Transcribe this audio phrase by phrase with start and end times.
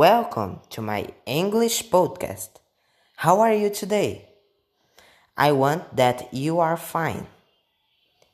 [0.00, 2.48] Welcome to my English podcast.
[3.16, 4.30] How are you today?
[5.36, 7.26] I want that you are fine.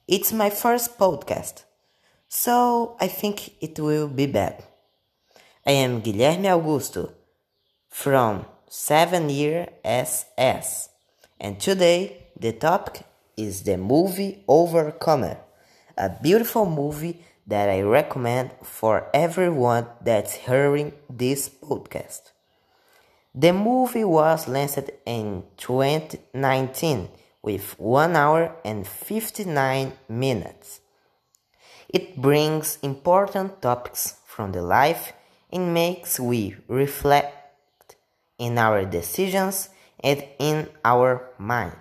[0.07, 1.65] It's my first podcast,
[2.29, 4.63] so I think it will be bad.
[5.67, 7.11] I am Guilherme Augusto
[7.89, 10.91] from 7 Year SS,
[11.41, 13.03] and today the topic
[13.37, 15.39] is the movie Overcomer,
[15.99, 22.33] a beautiful movie that I recommend for everyone that's hearing this podcast.
[23.35, 27.09] The movie was launched in 2019
[27.43, 30.81] with 1 hour and 59 minutes.
[31.89, 35.13] It brings important topics from the life
[35.53, 37.97] and makes we reflect
[38.39, 39.69] in our decisions
[40.03, 41.77] and in our mind,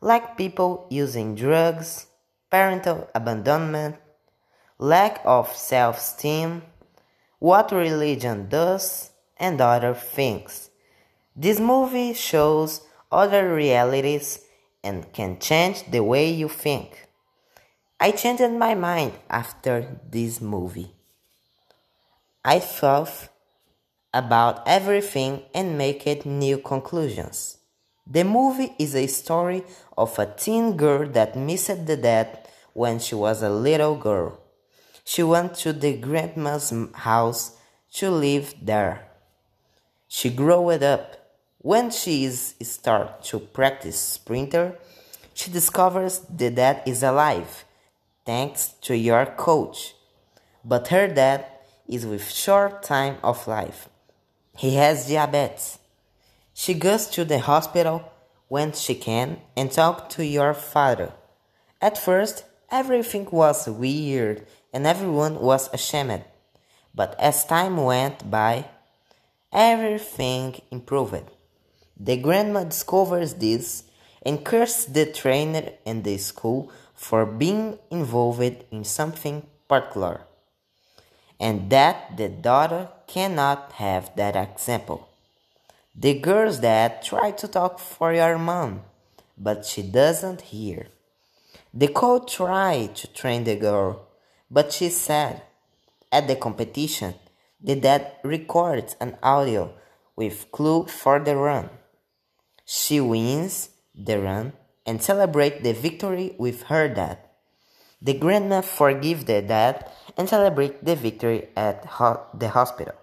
[0.00, 2.06] like people using drugs,
[2.50, 3.96] parental abandonment,
[4.80, 6.62] lack of self esteem,
[7.38, 10.70] what religion does, and other things.
[11.36, 12.80] This movie shows
[13.12, 14.40] other realities
[14.82, 17.08] and can change the way you think.
[18.00, 20.94] I changed my mind after this movie.
[22.42, 23.28] I thought
[24.14, 27.58] about everything and make new conclusions.
[28.06, 29.62] The movie is a story
[29.96, 34.39] of a teen girl that missed the dad when she was a little girl.
[35.04, 37.56] She went to the grandma's house
[37.94, 39.08] to live there.
[40.08, 41.16] She grew up.
[41.58, 44.78] When she is start to practice sprinter,
[45.34, 47.64] she discovers the dad is alive,
[48.24, 49.94] thanks to your coach.
[50.64, 51.44] But her dad
[51.86, 53.88] is with short time of life.
[54.56, 55.78] He has diabetes.
[56.54, 58.10] She goes to the hospital
[58.48, 61.12] when she can and talk to your father.
[61.80, 66.24] At first, everything was weird and everyone was ashamed.
[66.94, 68.66] But as time went by,
[69.52, 71.30] everything improved.
[71.98, 73.84] The grandma discovers this
[74.22, 80.22] and curses the trainer and the school for being involved in something particular,
[81.38, 85.08] and that the daughter cannot have that example.
[85.94, 88.82] The girl's dad tried to talk for your mom,
[89.38, 90.88] but she doesn't hear.
[91.72, 94.08] The coach tried to train the girl,
[94.50, 95.42] but she said,
[96.10, 97.14] at the competition,
[97.60, 99.72] the dad records an audio
[100.16, 101.70] with clue for the run.
[102.64, 104.52] She wins the run
[104.84, 107.18] and celebrates the victory with her dad.
[108.02, 112.94] The grandma forgives the dad and celebrates the victory at ho- the hospital.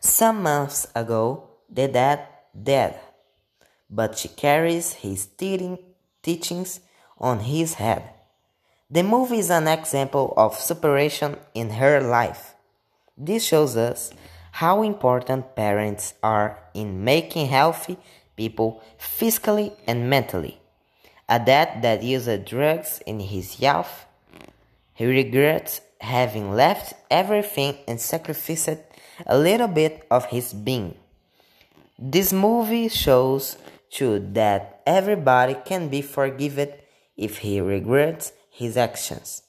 [0.00, 3.00] Some months ago, the dad died,
[3.88, 6.80] but she carries his teachings
[7.18, 8.02] on his head.
[8.90, 12.54] The movie is an example of separation in her life.
[13.18, 14.12] This shows us
[14.52, 17.98] how important parents are in making healthy
[18.36, 20.60] people physically and mentally.
[21.28, 24.06] A dad that used drugs in his youth,
[24.94, 28.78] he regrets having left everything and sacrificed
[29.26, 30.94] a little bit of his being.
[31.98, 33.56] This movie shows
[33.90, 36.68] too that everybody can be forgiven
[37.16, 39.42] if he regrets his actions.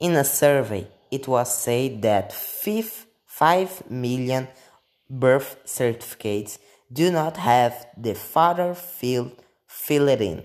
[0.00, 4.48] In a survey, it was said that 5 million
[5.08, 6.58] birth certificates
[6.92, 9.32] do not have the father field
[9.66, 10.44] filled in.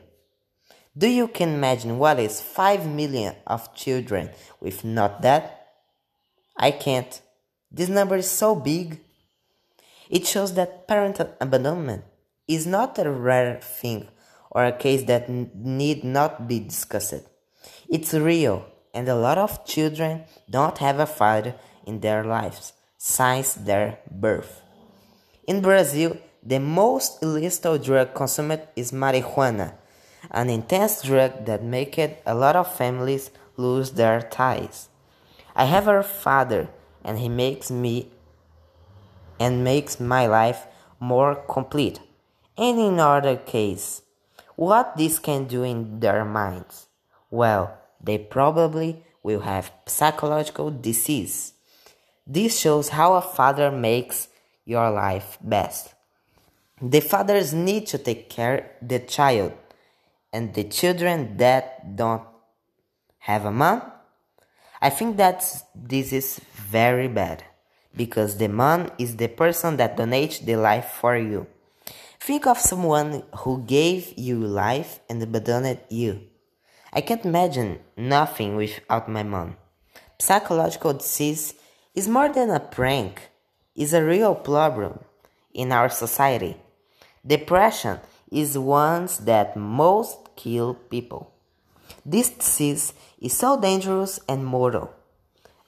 [0.97, 5.67] Do you can imagine what is 5 million of children with not that?
[6.57, 7.21] I can't.
[7.71, 8.99] This number is so big.
[10.09, 12.03] It shows that parental abandonment
[12.47, 14.07] is not a rare thing
[14.51, 17.23] or a case that need not be discussed.
[17.89, 21.55] It's real, and a lot of children don't have a father
[21.85, 24.61] in their lives since their birth.
[25.47, 29.73] In Brazil, the most illicit drug consumed is marijuana,
[30.31, 34.89] an intense drug that makes a lot of families lose their ties.
[35.55, 36.69] I have a father,
[37.03, 38.11] and he makes me
[39.39, 40.67] and makes my life
[40.99, 41.99] more complete.
[42.57, 44.01] And in other case,
[44.59, 46.87] what this can do in their minds?
[47.31, 51.53] Well, they probably will have psychological disease.
[52.27, 54.27] This shows how a father makes
[54.65, 55.93] your life best.
[56.81, 59.53] The fathers need to take care the child
[60.33, 62.23] and the children that don't
[63.19, 63.81] have a mom.
[64.81, 65.39] I think that
[65.73, 67.45] this is very bad
[67.95, 71.47] because the mom is the person that donates the life for you.
[72.19, 76.21] Think of someone who gave you life and abandoned you.
[76.91, 79.55] I can't imagine nothing without my mom.
[80.19, 81.53] Psychological disease
[81.95, 83.29] is more than a prank.
[83.75, 84.99] is a real problem
[85.53, 86.57] in our society.
[87.25, 87.99] Depression
[88.29, 91.31] is one that most kill people.
[92.05, 94.93] This disease is so dangerous and mortal.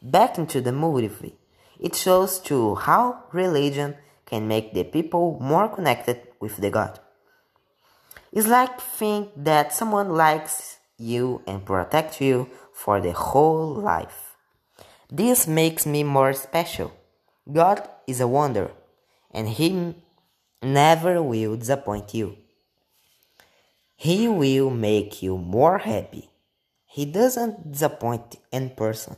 [0.01, 1.35] Back into the movie,
[1.79, 3.95] it shows to how religion
[4.31, 6.99] can make the people more connected with the God.
[8.31, 14.37] It's like think that someone likes you and protects you for the whole life.
[15.11, 16.93] This makes me more special.
[17.51, 18.71] God is a wonder,
[19.31, 19.95] and He
[20.63, 22.37] never will disappoint you.
[23.97, 26.29] He will make you more happy.
[26.85, 29.17] He doesn't disappoint in person.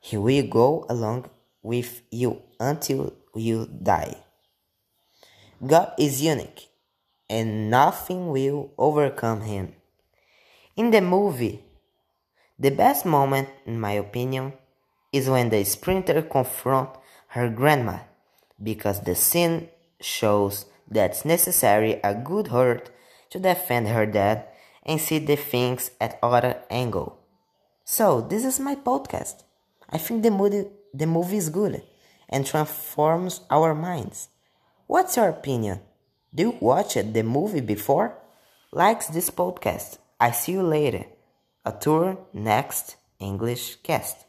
[0.00, 1.30] He will go along
[1.62, 4.16] with you until you die.
[5.64, 6.68] God is unique
[7.28, 9.74] and nothing will overcome him.
[10.76, 11.64] In the movie,
[12.58, 14.52] the best moment, in my opinion,
[15.12, 16.98] is when the sprinter confronts
[17.28, 17.98] her grandma
[18.62, 19.68] because the scene
[20.00, 22.90] shows that's necessary a good heart
[23.30, 24.46] to defend her dad
[24.84, 27.18] and see the things at other angle.
[27.84, 29.42] So this is my podcast.
[29.90, 31.82] I think the movie the movie is good
[32.34, 34.28] and transforms our minds.
[34.88, 35.80] What's your opinion?
[36.34, 38.18] Do you watch the movie before?
[38.72, 39.98] Likes this podcast.
[40.18, 41.04] I see you later.
[41.64, 44.26] A tour next English cast.